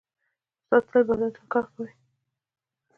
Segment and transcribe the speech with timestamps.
[0.67, 1.91] استاد تل بدلون ته کار کوي.